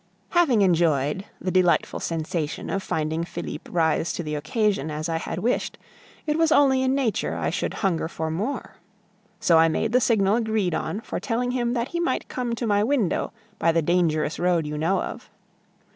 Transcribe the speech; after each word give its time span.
Having 0.29 0.63
enjoyed 0.63 1.25
the 1.39 1.51
delightful 1.51 1.99
sensation 1.99 2.71
of 2.71 2.81
finding 2.81 3.23
Felipe 3.23 3.69
rise 3.71 4.11
to 4.13 4.23
the 4.23 4.33
occasion, 4.33 4.89
as 4.89 5.07
I 5.07 5.17
had 5.17 5.37
wished, 5.37 5.77
it 6.25 6.39
was 6.39 6.51
only 6.51 6.81
in 6.81 6.95
nature 6.95 7.35
I 7.35 7.51
should 7.51 7.75
hunger 7.85 8.07
for 8.07 8.31
more. 8.31 8.77
So 9.39 9.59
I 9.59 9.67
made 9.67 9.91
the 9.91 10.01
signal 10.01 10.37
agreed 10.37 10.73
on 10.73 11.01
for 11.01 11.19
telling 11.19 11.51
him 11.51 11.73
that 11.73 11.89
he 11.89 11.99
might 11.99 12.27
come 12.29 12.55
to 12.55 12.65
my 12.65 12.83
window 12.83 13.31
by 13.59 13.71
the 13.71 13.83
dangerous 13.83 14.39
road 14.39 14.65
you 14.65 14.75
know 14.75 15.03
of. 15.03 15.29